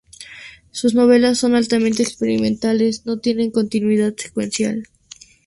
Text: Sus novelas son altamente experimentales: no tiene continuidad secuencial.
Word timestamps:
Sus 0.71 0.95
novelas 0.95 1.37
son 1.37 1.53
altamente 1.53 2.01
experimentales: 2.01 3.05
no 3.05 3.19
tiene 3.19 3.51
continuidad 3.51 4.15
secuencial. 4.17 4.87